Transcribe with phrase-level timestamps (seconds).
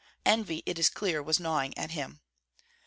[0.25, 2.21] '""Envy, it is clear, was gnawing him."